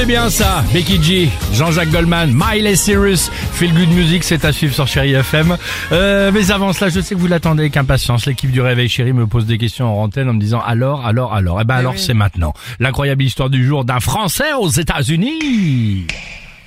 [0.00, 0.64] C'est bien ça.
[0.72, 5.58] Becky G, Jean-Jacques Goldman, Miley Cyrus, Feel Good Music, c'est à suivre sur Chéri FM.
[5.92, 8.24] Euh, mais avant cela, je sais que vous l'attendez avec impatience.
[8.24, 11.34] L'équipe du Réveil Chéri me pose des questions en antenne en me disant alors, alors,
[11.34, 11.60] alors?
[11.60, 12.54] Eh ben alors, c'est maintenant.
[12.78, 16.06] L'incroyable histoire du jour d'un Français aux États-Unis.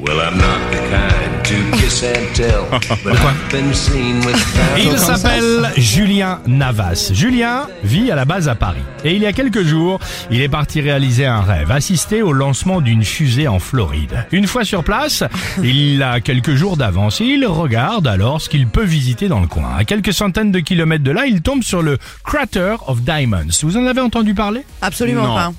[0.00, 2.68] Well, I'm not the kind to kiss and tell,
[3.02, 4.36] but I've been seen with
[4.78, 7.10] Il s'appelle Julien Navas.
[7.12, 8.82] Julien vit à la base à Paris.
[9.02, 9.98] Et il y a quelques jours,
[10.30, 14.24] il est parti réaliser un rêve, assister au lancement d'une fusée en Floride.
[14.30, 15.24] Une fois sur place,
[15.64, 19.48] il a quelques jours d'avance et il regarde alors ce qu'il peut visiter dans le
[19.48, 19.74] coin.
[19.76, 23.48] À quelques centaines de kilomètres de là, il tombe sur le Crater of Diamonds.
[23.64, 24.62] Vous en avez entendu parler?
[24.80, 25.52] Absolument pas.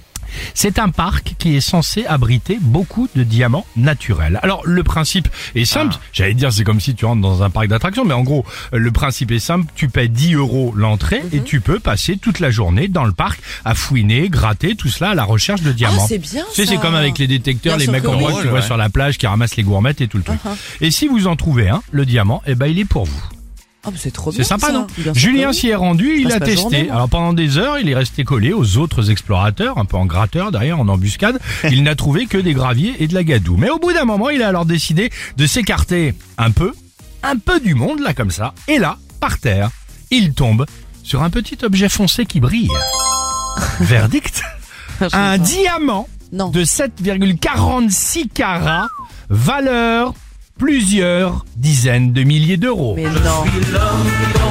[0.54, 4.40] C'est un parc qui est censé abriter beaucoup de diamants naturels.
[4.44, 7.68] Alors le principe est simple, j'allais dire c'est comme si tu rentres dans un parc
[7.68, 11.62] d'attractions, mais en gros le principe est simple, tu paies 10 euros l'entrée et tu
[11.62, 15.24] peux passer toute la journée dans le parc à fouiner, gratter, tout cela à la
[15.24, 16.02] recherche de diamants.
[16.02, 18.34] Ah, c'est bien, Tu sais, c'est comme avec les détecteurs, Bien les mecs en bois
[18.34, 20.40] que tu vois sur la plage qui ramassent les gourmettes et tout le truc.
[20.82, 23.39] Et si vous en trouvez un, le diamant, eh ben il est pour vous.
[23.86, 24.46] Oh, mais c'est trop C'est bien.
[24.46, 24.74] sympa, ça.
[24.74, 26.56] non Julien s'y est rendu, il a testé.
[26.58, 26.90] journée.
[26.90, 30.52] Alors pendant des heures, il est resté collé aux autres explorateurs, un peu en gratteur
[30.52, 31.40] derrière, en embuscade.
[31.72, 33.56] il n'a trouvé que des graviers et de la gadoue.
[33.58, 36.74] Mais au bout d'un moment, il a alors décidé de s'écarter un peu,
[37.24, 38.54] un peu du monde, là comme ça.
[38.68, 39.70] Et là, par terre,
[40.12, 40.66] il tombe
[41.04, 42.70] sur un petit objet foncé qui brille.
[43.80, 44.42] Verdict
[45.14, 46.50] Un diamant Non.
[46.50, 48.88] de 7,46 carats,
[49.30, 50.14] valeur
[50.60, 52.94] plusieurs dizaines de milliers d'euros.
[52.96, 53.44] Mais non.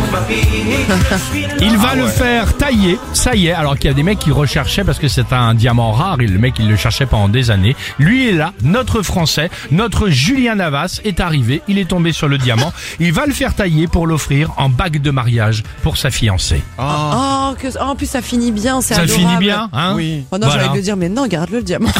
[1.61, 4.31] Il va le faire tailler, ça y est, alors qu'il y a des mecs qui
[4.33, 7.51] recherchaient parce que c'est un diamant rare et le mec il le cherchait pendant des
[7.51, 7.77] années.
[7.99, 12.39] Lui est là, notre français, notre Julien Navas est arrivé, il est tombé sur le
[12.39, 16.63] diamant, il va le faire tailler pour l'offrir en bague de mariage pour sa fiancée.
[16.79, 17.69] Oh, que...
[17.79, 19.27] oh, en plus ça finit bien, c'est Ça adorable.
[19.29, 20.25] finit bien, hein Oui.
[20.31, 20.65] Oh non, Voilà.
[20.65, 21.91] j'allais te dire, mais non, garde-le le diamant.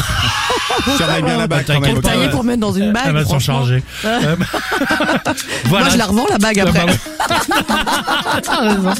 [0.97, 2.01] Surveille bien la bague quand T'inquiète même.
[2.01, 2.29] pas, Tailler ouais.
[2.31, 3.03] pour mettre dans une bague.
[3.07, 3.55] Elle va s'en franchement.
[3.59, 3.83] charger.
[4.05, 4.35] Euh,
[5.65, 5.85] voilà.
[5.85, 6.85] Moi, je la revends la bague après.
[7.19, 7.29] Ah
[7.67, 8.93] bah T'as raison.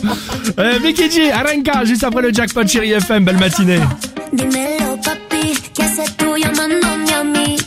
[0.60, 3.80] Euh, Vicky G, Arenka, juste après le jackpot chéri FM, belle matinée.
[4.34, 7.58] Dímelo, papi, ¿qué haces tú llamándome a mí?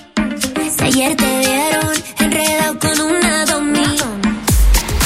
[0.77, 3.81] Si ayer te vieron enredado con una domi.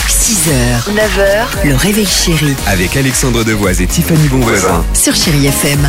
[0.09, 4.85] 6h, 9h, le réveil chéri Avec Alexandre Devoise et Tiffany Bonvoisin.
[4.95, 5.89] sur Chérie FM.